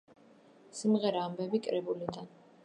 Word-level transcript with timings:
სიმღერა 0.77 1.27
„ამბები“ 1.27 1.61
კრებულიდან. 1.69 2.35